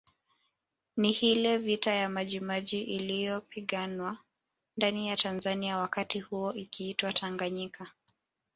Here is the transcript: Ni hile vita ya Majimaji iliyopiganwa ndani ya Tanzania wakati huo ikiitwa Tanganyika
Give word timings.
Ni 0.97 1.11
hile 1.11 1.57
vita 1.57 1.91
ya 1.93 2.09
Majimaji 2.09 2.81
iliyopiganwa 2.81 4.17
ndani 4.77 5.07
ya 5.07 5.17
Tanzania 5.17 5.77
wakati 5.77 6.19
huo 6.19 6.53
ikiitwa 6.53 7.13
Tanganyika 7.13 7.91